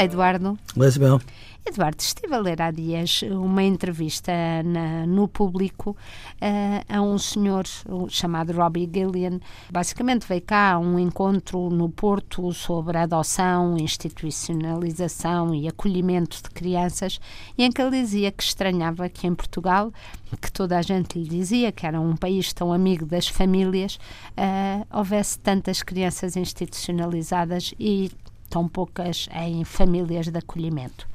Olá, 0.00 0.06
Eduardo. 0.06 0.58
Olá, 0.74 0.86
Isabel. 0.86 1.20
Eduardo, 1.66 2.00
estive 2.00 2.34
a 2.34 2.38
ler 2.38 2.62
há 2.62 2.70
dias 2.70 3.20
uma 3.22 3.62
entrevista 3.62 4.32
na, 4.64 5.06
no 5.06 5.28
público 5.28 5.90
uh, 5.90 6.84
a 6.88 7.02
um 7.02 7.18
senhor 7.18 7.64
chamado 8.08 8.50
Robbie 8.52 8.88
Gillian. 8.90 9.38
Basicamente 9.70 10.26
veio 10.26 10.40
cá 10.40 10.72
a 10.72 10.78
um 10.78 10.98
encontro 10.98 11.68
no 11.68 11.90
Porto 11.90 12.50
sobre 12.54 12.96
adoção, 12.96 13.76
institucionalização 13.76 15.54
e 15.54 15.68
acolhimento 15.68 16.42
de 16.42 16.48
crianças 16.48 17.20
e 17.58 17.62
em 17.62 17.70
que 17.70 17.82
ele 17.82 18.00
dizia 18.00 18.32
que 18.32 18.42
estranhava 18.42 19.06
que 19.10 19.26
em 19.26 19.34
Portugal, 19.34 19.92
que 20.40 20.50
toda 20.50 20.78
a 20.78 20.82
gente 20.82 21.18
lhe 21.18 21.28
dizia 21.28 21.70
que 21.70 21.86
era 21.86 22.00
um 22.00 22.16
país 22.16 22.54
tão 22.54 22.72
amigo 22.72 23.04
das 23.04 23.28
famílias, 23.28 23.96
uh, 24.30 24.86
houvesse 24.98 25.38
tantas 25.38 25.82
crianças 25.82 26.36
institucionalizadas 26.36 27.74
e 27.78 28.10
tão 28.50 28.68
poucas 28.68 29.28
em 29.32 29.64
famílias 29.64 30.26
de 30.26 30.36
acolhimento. 30.36 31.08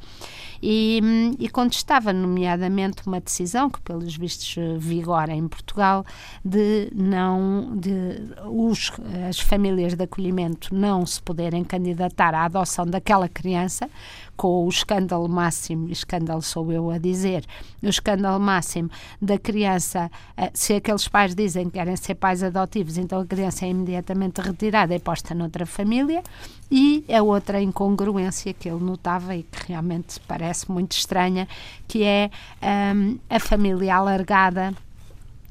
E, 0.61 1.01
e 1.39 1.49
contestava, 1.49 2.11
nomeadamente, 2.13 3.03
uma 3.05 3.19
decisão 3.19 3.69
que, 3.69 3.79
pelos 3.81 4.15
vistos, 4.15 4.55
vigora 4.77 5.33
em 5.33 5.47
Portugal, 5.47 6.05
de 6.43 6.89
não 6.95 7.75
de 7.75 8.33
os, 8.45 8.91
as 9.27 9.39
famílias 9.39 9.93
de 9.95 10.03
acolhimento 10.03 10.73
não 10.73 11.05
se 11.05 11.21
poderem 11.21 11.63
candidatar 11.63 12.33
à 12.33 12.45
adoção 12.45 12.85
daquela 12.85 13.27
criança, 13.27 13.89
com 14.35 14.65
o 14.65 14.69
escândalo 14.69 15.27
máximo, 15.29 15.89
escândalo 15.89 16.41
sou 16.41 16.71
eu 16.71 16.91
a 16.91 16.97
dizer, 16.97 17.45
o 17.81 17.87
escândalo 17.87 18.39
máximo 18.39 18.89
da 19.21 19.37
criança, 19.37 20.11
eh, 20.35 20.51
se 20.53 20.73
aqueles 20.73 21.07
pais 21.07 21.33
dizem 21.33 21.65
que 21.65 21.71
querem 21.71 21.95
ser 21.95 22.15
pais 22.15 22.43
adotivos, 22.43 22.97
então 22.97 23.21
a 23.21 23.25
criança 23.25 23.65
é 23.65 23.69
imediatamente 23.69 24.41
retirada 24.41 24.93
e 24.93 24.99
posta 24.99 25.33
noutra 25.33 25.65
família, 25.65 26.21
e 26.69 27.05
a 27.13 27.21
outra 27.21 27.61
incongruência 27.61 28.53
que 28.53 28.67
ele 28.67 28.83
notava 28.83 29.35
e 29.35 29.43
que 29.43 29.67
realmente 29.67 30.19
parece 30.21 30.44
muito 30.71 30.93
estranha, 30.93 31.47
que 31.87 32.03
é 32.03 32.29
um, 32.93 33.17
a 33.29 33.39
família 33.39 33.95
alargada 33.95 34.73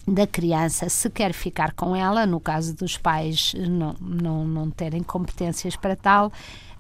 da 0.06 0.26
criança 0.26 0.88
se 0.88 1.08
quer 1.08 1.32
ficar 1.32 1.72
com 1.72 1.96
ela, 1.96 2.26
no 2.26 2.38
caso 2.38 2.76
dos 2.76 2.98
pais 2.98 3.54
não, 3.54 3.94
não, 4.00 4.44
não 4.44 4.70
terem 4.70 5.02
competências 5.02 5.76
para 5.76 5.96
tal, 5.96 6.30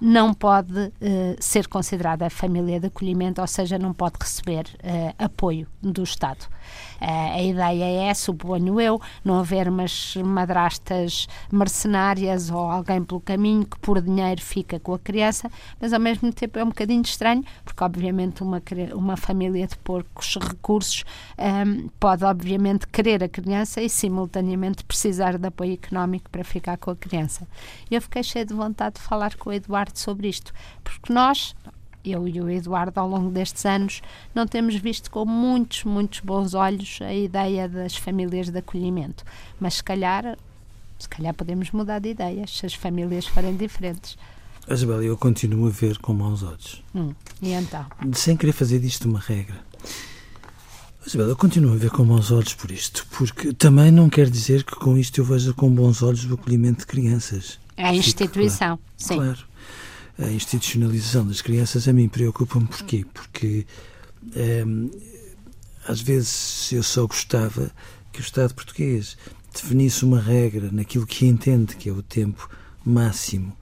não 0.00 0.34
pode 0.34 0.78
uh, 0.78 0.92
ser 1.40 1.66
considerada 1.66 2.28
família 2.28 2.78
de 2.78 2.88
acolhimento, 2.88 3.40
ou 3.40 3.46
seja, 3.46 3.78
não 3.78 3.94
pode 3.94 4.16
receber 4.20 4.66
uh, 4.82 5.14
apoio 5.18 5.66
do 5.80 6.02
Estado. 6.02 6.46
Uh, 7.00 7.34
a 7.34 7.42
ideia 7.42 8.10
é, 8.10 8.14
suponho 8.14 8.80
eu, 8.80 9.00
não 9.24 9.40
haver 9.40 9.68
umas 9.68 10.16
madrastas 10.16 11.26
mercenárias 11.50 12.50
ou 12.50 12.58
alguém 12.58 13.02
pelo 13.02 13.20
caminho 13.20 13.64
que 13.66 13.78
por 13.78 14.00
dinheiro 14.00 14.40
fica 14.40 14.78
com 14.80 14.94
a 14.94 14.98
criança, 14.98 15.50
mas 15.80 15.92
ao 15.92 16.00
mesmo 16.00 16.32
tempo 16.32 16.58
é 16.58 16.64
um 16.64 16.68
bocadinho 16.68 17.02
estranho, 17.02 17.44
porque 17.64 17.82
obviamente 17.82 18.42
uma, 18.42 18.62
uma 18.94 19.16
família 19.16 19.66
de 19.66 19.76
poucos 19.78 20.36
recursos 20.36 21.04
um, 21.38 21.42
ehm, 21.42 21.88
pode 21.98 22.24
obviamente 22.24 22.86
querer 22.88 23.22
a 23.24 23.28
criança 23.28 23.80
e 23.82 23.88
simultaneamente 23.88 24.84
precisar 24.84 25.38
de 25.38 25.46
apoio 25.46 25.74
económico 25.74 26.30
para 26.30 26.44
ficar 26.44 26.76
com 26.78 26.90
a 26.90 26.96
criança. 26.96 27.46
Eu 27.90 28.00
fiquei 28.00 28.22
cheia 28.22 28.44
de 28.44 28.54
vontade 28.54 28.96
de 28.96 29.02
falar 29.02 29.34
com 29.36 29.50
o 29.50 29.52
Eduardo 29.52 29.98
sobre 29.98 30.28
isto, 30.28 30.52
porque 30.82 31.12
nós, 31.12 31.54
eu 32.04 32.28
e 32.28 32.40
o 32.40 32.50
Eduardo, 32.50 33.00
ao 33.00 33.08
longo 33.08 33.30
destes 33.30 33.64
anos, 33.64 34.02
não 34.34 34.46
temos 34.46 34.74
visto 34.76 35.10
com 35.10 35.24
muitos, 35.24 35.84
muitos 35.84 36.20
bons 36.20 36.54
olhos 36.54 36.98
a 37.00 37.14
ideia 37.14 37.68
das 37.68 37.96
famílias 37.96 38.50
de 38.50 38.58
acolhimento. 38.58 39.24
Mas 39.58 39.74
se 39.74 39.84
calhar, 39.84 40.36
se 40.98 41.08
calhar 41.08 41.32
podemos 41.32 41.70
mudar 41.70 41.98
de 41.98 42.10
ideias 42.10 42.56
se 42.56 42.66
as 42.66 42.74
famílias 42.74 43.26
forem 43.26 43.56
diferentes. 43.56 44.16
Isabel, 44.68 45.02
eu 45.02 45.16
continuo 45.16 45.66
a 45.66 45.70
ver 45.70 45.98
com 45.98 46.12
maus 46.14 46.42
olhos. 46.42 46.82
Hum, 46.94 47.14
e 47.42 47.52
então? 47.52 47.86
Sem 48.12 48.36
querer 48.36 48.52
fazer 48.52 48.78
disto 48.78 49.08
uma 49.08 49.20
regra. 49.20 49.56
Isabel, 51.06 51.28
eu 51.28 51.36
continuo 51.36 51.74
a 51.74 51.76
ver 51.76 51.90
com 51.90 52.04
maus 52.04 52.30
olhos 52.30 52.54
por 52.54 52.70
isto, 52.70 53.06
porque 53.10 53.52
também 53.52 53.90
não 53.90 54.08
quer 54.08 54.30
dizer 54.30 54.64
que 54.64 54.74
com 54.76 54.96
isto 54.96 55.20
eu 55.20 55.24
veja 55.24 55.52
com 55.52 55.70
bons 55.70 56.02
olhos 56.02 56.24
o 56.24 56.34
acolhimento 56.34 56.80
de 56.80 56.86
crianças. 56.86 57.58
É 57.76 57.86
a 57.86 57.94
instituição, 57.94 58.78
claro. 58.78 58.82
sim. 58.96 59.16
Claro 59.16 59.53
a 60.18 60.30
institucionalização 60.30 61.26
das 61.26 61.40
crianças 61.42 61.88
a 61.88 61.92
mim 61.92 62.08
preocupa-me 62.08 62.66
porquê? 62.66 63.04
Porque 63.12 63.66
ehm, 64.36 64.88
às 65.86 66.00
vezes 66.00 66.72
eu 66.72 66.82
só 66.82 67.06
gostava 67.06 67.70
que 68.12 68.20
o 68.20 68.22
Estado 68.22 68.54
português 68.54 69.16
definisse 69.52 70.04
uma 70.04 70.20
regra 70.20 70.70
naquilo 70.72 71.06
que 71.06 71.26
entende 71.26 71.76
que 71.76 71.88
é 71.88 71.92
o 71.92 72.02
tempo 72.02 72.48
máximo 72.84 73.56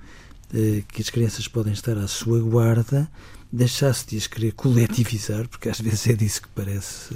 eh, 0.54 0.82
que 0.92 1.00
as 1.00 1.08
crianças 1.08 1.48
podem 1.48 1.72
estar 1.72 1.96
à 1.96 2.06
sua 2.06 2.40
guarda, 2.40 3.10
deixasse 3.50 4.06
de 4.06 4.18
as 4.18 4.26
querer 4.26 4.52
coletivizar, 4.52 5.48
porque 5.48 5.68
às 5.68 5.80
vezes 5.80 6.06
é 6.08 6.12
disso 6.12 6.42
que 6.42 6.48
parece, 6.48 7.14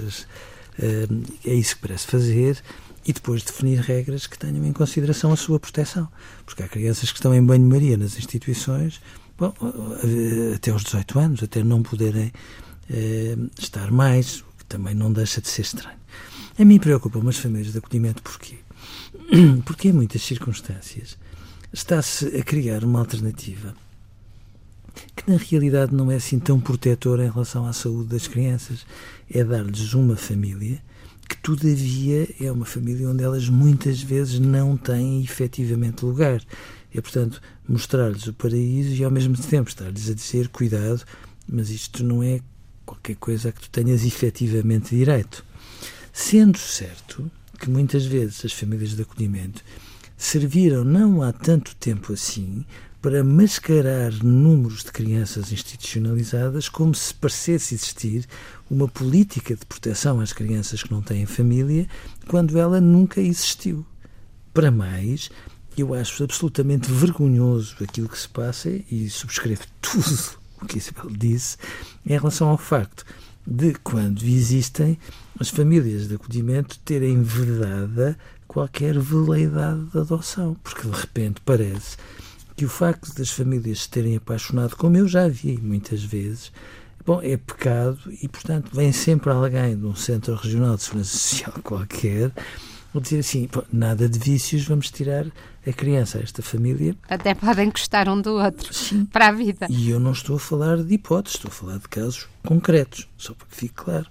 eh, 0.79 1.07
é 1.45 1.55
isso 1.55 1.77
que 1.77 1.83
parece 1.83 2.07
fazer, 2.07 2.63
e 3.07 3.13
depois 3.13 3.43
definir 3.43 3.81
regras 3.81 4.27
que 4.27 4.39
tenham 4.39 4.65
em 4.65 4.73
consideração 4.73 5.33
a 5.33 5.37
sua 5.37 5.61
proteção. 5.61 6.09
Porque 6.45 6.63
há 6.63 6.69
crianças 6.69 7.11
que 7.11 7.19
estão 7.19 7.35
em 7.35 7.45
banho-maria 7.45 7.97
nas 7.97 8.19
instituições 8.19 9.01
bom, 9.39 9.55
até 10.55 10.71
aos 10.71 10.85
18 10.85 11.19
anos, 11.19 11.43
até 11.43 11.63
não 11.63 11.83
poderem 11.83 12.33
eh, 12.91 13.37
estar 13.59 13.91
mais, 13.91 14.41
o 14.41 14.45
que 14.59 14.65
também 14.67 14.95
não 14.95 15.13
deixa 15.13 15.41
de 15.41 15.49
ser 15.49 15.63
estranho. 15.63 15.99
A 16.59 16.65
mim 16.65 16.79
preocupa 16.79 17.19
as 17.29 17.37
famílias 17.37 17.73
de 17.73 17.79
acolhimento 17.79 18.23
porquê? 18.23 18.57
Porque 19.65 19.89
em 19.89 19.93
muitas 19.93 20.23
circunstâncias 20.23 21.19
está-se 21.73 22.27
a 22.37 22.43
criar 22.43 22.83
uma 22.83 23.01
alternativa 23.01 23.75
que 25.15 25.31
na 25.31 25.37
realidade 25.37 25.95
não 25.95 26.11
é 26.11 26.17
assim 26.17 26.39
tão 26.39 26.59
protetora 26.59 27.27
em 27.27 27.31
relação 27.31 27.67
à 27.67 27.73
saúde 27.73 28.09
das 28.09 28.27
crianças. 28.27 28.87
É 29.31 29.45
dar-lhes 29.45 29.93
uma 29.93 30.17
família 30.17 30.81
que, 31.29 31.37
todavia, 31.39 32.29
é 32.41 32.51
uma 32.51 32.65
família 32.65 33.09
onde 33.09 33.23
elas 33.23 33.49
muitas 33.49 34.01
vezes 34.01 34.39
não 34.39 34.77
têm 34.77 35.23
efetivamente 35.23 36.05
lugar. 36.05 36.41
É, 36.97 37.01
portanto, 37.01 37.43
mostrar-lhes 37.69 38.27
o 38.27 38.33
paraíso 38.33 38.95
e 38.95 39.05
ao 39.05 39.11
mesmo 39.11 39.37
tempo 39.37 39.69
estar-lhes 39.69 40.09
a 40.09 40.15
dizer: 40.15 40.49
cuidado, 40.49 41.03
mas 41.47 41.69
isto 41.69 42.03
não 42.03 42.23
é 42.23 42.41
qualquer 42.87 43.17
coisa 43.17 43.51
a 43.51 43.53
que 43.53 43.61
tu 43.61 43.71
tenhas 43.71 44.03
efetivamente 44.03 44.97
direito. 44.97 45.45
Sendo 46.11 46.57
certo 46.57 47.31
que 47.59 47.69
muitas 47.69 48.07
vezes 48.07 48.45
as 48.45 48.53
famílias 48.53 48.97
de 48.97 49.03
acolhimento 49.03 49.63
serviram 50.17 50.85
não 50.85 51.23
há 51.23 51.33
tanto 51.33 51.77
tempo 51.77 52.15
assim 52.15 52.65
para 53.03 53.23
mascarar 53.23 54.13
números 54.25 54.83
de 54.83 54.91
crianças 54.91 55.53
institucionalizadas 55.53 56.69
como 56.69 56.95
se 56.95 57.13
parecesse 57.15 57.75
existir 57.75 58.27
uma 58.71 58.89
política 58.89 59.55
de 59.55 59.67
proteção 59.67 60.19
às 60.19 60.33
crianças 60.33 60.83
que 60.83 60.91
não 60.91 61.03
têm 61.03 61.27
família, 61.27 61.87
quando 62.27 62.59
ela 62.59 62.81
nunca 62.81 63.21
existiu. 63.21 63.87
Para 64.53 64.71
mais, 64.71 65.31
eu 65.77 65.95
acho 65.95 66.25
absolutamente 66.25 66.91
vergonhoso 66.91 67.77
aquilo 67.83 68.09
que 68.09 68.19
se 68.19 68.29
passa 68.29 68.71
e 68.91 69.09
subscrevo 69.11 69.63
tudo 69.81 70.39
o 70.61 70.67
que 70.67 70.79
Isabel 70.79 71.11
disse 71.11 71.57
em 72.05 72.17
relação 72.17 72.49
ao 72.49 72.59
facto 72.59 73.05
de 73.47 73.75
quando 73.75 74.25
existem 74.25 74.99
as 75.39 75.49
famílias 75.49 76.09
de 76.09 76.15
acolhimento 76.15 76.79
terem 76.81 77.23
vedada 77.23 78.19
qualquer 78.49 78.99
veleidade 78.99 79.85
de 79.87 79.99
adoção, 79.99 80.57
porque 80.65 80.89
de 80.89 80.97
repente 80.97 81.41
parece 81.45 81.97
que 82.57 82.65
o 82.65 82.69
facto 82.69 83.15
das 83.15 83.31
famílias 83.31 83.83
se 83.83 83.91
terem 83.91 84.17
apaixonado, 84.17 84.77
como 84.77 84.97
eu 84.97 85.07
já 85.07 85.29
vi 85.29 85.59
muitas 85.59 86.03
vezes, 86.03 86.51
bom, 87.05 87.21
é 87.23 87.37
pecado 87.37 87.99
e, 88.23 88.27
portanto, 88.27 88.71
vem 88.75 88.93
sempre 88.93 89.31
alguém 89.31 89.77
de 89.77 89.85
um 89.85 89.95
centro 89.95 90.35
regional 90.35 90.77
de 90.77 90.83
segurança 90.83 91.17
social 91.17 91.53
qualquer 91.63 92.33
ou 92.97 93.01
dizer 93.03 93.19
assim, 93.19 93.49
nada 93.73 94.09
de 94.09 94.19
vícios, 94.19 94.65
vamos 94.65 94.91
tirar 94.91 95.27
a 95.67 95.73
criança, 95.73 96.19
esta 96.19 96.41
família. 96.43 96.97
Até 97.09 97.35
podem 97.35 97.71
gostar 97.71 98.09
um 98.09 98.21
do 98.21 98.35
outro 98.35 98.73
Sim. 98.73 99.05
para 99.13 99.29
a 99.29 99.33
vida. 99.33 99.67
E 99.69 99.91
eu 99.91 100.01
não 100.01 100.13
estou 100.13 100.37
a 100.37 100.39
falar 100.39 100.83
de 100.83 100.95
hipóteses, 100.95 101.37
estou 101.37 101.51
a 101.51 101.53
falar 101.53 101.79
de 101.79 101.89
casos 101.89 102.27
concretos, 102.45 103.07
só 103.19 103.35
para 103.35 103.47
que 103.49 103.57
fique 103.57 103.75
claro. 103.75 104.07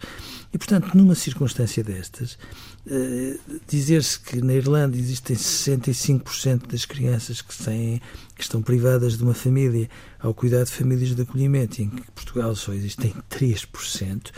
E, 0.54 0.58
portanto, 0.58 0.94
numa 0.94 1.16
circunstância 1.16 1.84
destas, 1.84 2.38
uh, 2.86 3.60
dizer-se 3.68 4.20
que 4.20 4.42
na 4.42 4.54
Irlanda 4.54 4.98
existem 4.98 5.36
65% 5.36 6.68
das 6.68 6.86
crianças 6.86 7.42
que, 7.42 7.56
têm, 7.64 8.02
que 8.36 8.44
estão 8.44 8.62
privadas 8.62 9.18
de 9.18 9.24
uma 9.24 9.34
família 9.34 9.90
ao 10.20 10.34
cuidado 10.34 10.66
de 10.66 10.74
famílias 10.74 11.16
de 11.16 11.22
acolhimento, 11.22 11.82
e 11.82 11.86
em 11.86 11.90
que 11.90 12.12
Portugal 12.12 12.56
só 12.56 12.74
existem 12.74 13.14
3%, 13.32 14.32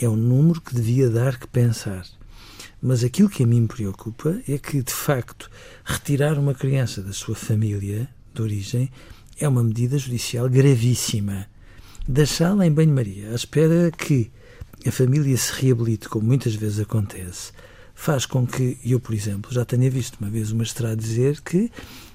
é 0.00 0.08
um 0.08 0.16
número 0.16 0.60
que 0.60 0.74
devia 0.74 1.08
dar 1.08 1.38
que 1.38 1.46
pensar. 1.46 2.04
Mas 2.86 3.02
aquilo 3.02 3.30
que 3.30 3.42
a 3.42 3.46
mim 3.46 3.62
me 3.62 3.66
preocupa 3.66 4.38
é 4.46 4.58
que, 4.58 4.82
de 4.82 4.92
facto, 4.92 5.50
retirar 5.86 6.38
uma 6.38 6.52
criança 6.52 7.00
da 7.00 7.14
sua 7.14 7.34
família 7.34 8.06
de 8.34 8.42
origem 8.42 8.90
é 9.40 9.48
uma 9.48 9.64
medida 9.64 9.96
judicial 9.96 10.50
gravíssima. 10.50 11.46
Deixá-la 12.06 12.66
em 12.66 12.70
banho-maria 12.70 13.30
à 13.30 13.34
espera 13.34 13.90
que 13.90 14.30
a 14.86 14.92
família 14.92 15.34
se 15.34 15.50
reabilite, 15.62 16.10
como 16.10 16.26
muitas 16.26 16.54
vezes 16.54 16.78
acontece, 16.78 17.52
faz 17.94 18.26
com 18.26 18.46
que 18.46 18.76
eu, 18.84 19.00
por 19.00 19.14
exemplo, 19.14 19.50
já 19.50 19.64
tenha 19.64 19.90
visto 19.90 20.18
uma 20.20 20.28
vez 20.28 20.52
uma 20.52 20.62
estrada 20.62 20.94
dizer 20.94 21.40
que, 21.40 21.72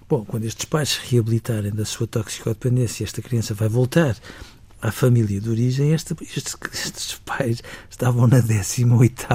bom, 0.07 0.23
quando 0.23 0.43
estes 0.43 0.65
pais 0.65 0.89
se 0.89 0.99
reabilitarem 1.09 1.71
da 1.71 1.83
sua 1.83 2.05
toxicodependência, 2.05 3.03
esta 3.03 3.23
criança 3.23 3.55
vai 3.55 3.69
voltar 3.69 4.15
à 4.81 4.91
família 4.91 5.39
de 5.39 5.49
origem, 5.49 5.93
este, 5.93 6.15
estes, 6.21 6.55
estes 6.73 7.15
pais 7.25 7.61
estavam 7.89 8.27
na 8.27 8.39
18 8.39 9.27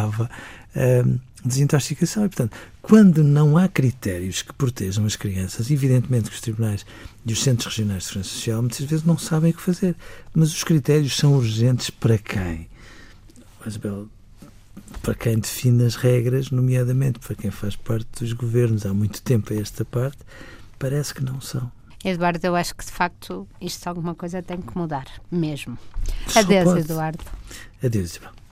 um, 0.76 1.18
desintoxicação. 1.44 2.24
E, 2.24 2.28
portanto, 2.28 2.56
quando 2.80 3.22
não 3.22 3.56
há 3.56 3.68
critérios 3.68 4.42
que 4.42 4.52
protejam 4.52 5.04
as 5.04 5.16
crianças, 5.16 5.70
evidentemente 5.70 6.30
que 6.30 6.34
os 6.34 6.40
tribunais 6.40 6.84
e 7.24 7.32
os 7.32 7.42
centros 7.42 7.68
regionais 7.76 8.02
de 8.02 8.08
segurança 8.08 8.30
social 8.30 8.62
muitas 8.62 8.80
vezes 8.80 9.04
não 9.04 9.18
sabem 9.18 9.50
o 9.50 9.54
que 9.54 9.62
fazer. 9.62 9.94
Mas 10.34 10.52
os 10.52 10.64
critérios 10.64 11.16
são 11.16 11.34
urgentes 11.34 11.90
para 11.90 12.18
quem? 12.18 12.68
Isabel, 13.66 14.08
para 15.02 15.14
quem 15.14 15.38
define 15.38 15.84
as 15.84 15.96
regras, 15.96 16.50
nomeadamente 16.50 17.18
para 17.18 17.34
quem 17.34 17.50
faz 17.50 17.76
parte 17.76 18.20
dos 18.20 18.32
governos 18.32 18.84
há 18.84 18.92
muito 18.92 19.22
tempo 19.22 19.52
a 19.52 19.56
esta 19.56 19.84
parte, 19.84 20.18
parece 20.78 21.14
que 21.14 21.24
não 21.24 21.40
são. 21.40 21.70
Eduardo, 22.04 22.44
eu 22.44 22.54
acho 22.54 22.74
que 22.74 22.84
de 22.84 22.92
facto 22.92 23.48
isto 23.60 23.86
alguma 23.88 24.14
coisa 24.14 24.42
tem 24.42 24.60
que 24.60 24.76
mudar, 24.76 25.06
mesmo. 25.30 25.78
Adeus, 26.34 26.84
Eduardo. 26.84 27.24
Adeus, 27.82 28.10
Isabel. 28.10 28.43